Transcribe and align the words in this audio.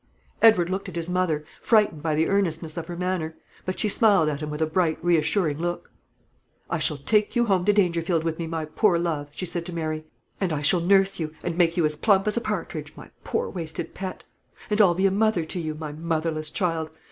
Edward 0.41 0.67
looked 0.67 0.89
at 0.89 0.95
his 0.95 1.07
mother, 1.07 1.45
frightened 1.61 2.01
by 2.01 2.15
the 2.15 2.27
earnestness 2.27 2.75
of 2.75 2.87
her 2.87 2.97
manner; 2.97 3.37
but 3.65 3.77
she 3.77 3.87
smiled 3.87 4.29
at 4.29 4.39
him 4.39 4.49
with 4.49 4.59
a 4.59 4.65
bright, 4.65 4.97
reassuring 5.03 5.59
look. 5.59 5.91
"I 6.71 6.79
shall 6.79 6.97
take 6.97 7.35
you 7.35 7.45
home 7.45 7.65
to 7.65 7.71
Dangerfield 7.71 8.23
with 8.23 8.39
me, 8.39 8.47
my 8.47 8.65
poor 8.65 8.97
love," 8.97 9.27
she 9.31 9.45
said 9.45 9.63
to 9.67 9.73
Mary; 9.73 10.05
"and 10.39 10.51
I 10.51 10.63
shall 10.63 10.79
nurse 10.81 11.19
you, 11.19 11.35
and 11.43 11.55
make 11.55 11.77
you 11.77 11.85
as 11.85 11.95
plump 11.95 12.25
as 12.27 12.35
a 12.35 12.41
partridge, 12.41 12.93
my 12.97 13.11
poor 13.23 13.47
wasted 13.47 13.93
pet. 13.93 14.23
And 14.71 14.81
I'll 14.81 14.95
be 14.95 15.05
a 15.05 15.11
mother 15.11 15.45
to 15.45 15.59
you, 15.59 15.75
my 15.75 15.91
motherless 15.91 16.49
child. 16.49 16.89